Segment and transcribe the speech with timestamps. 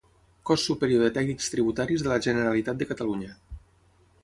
[0.49, 3.33] Cos superior de tècnics tributaris de la Generalitat de Catalunya.